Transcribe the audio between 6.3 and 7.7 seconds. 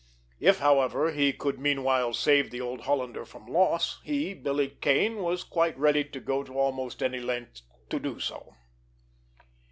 to almost any length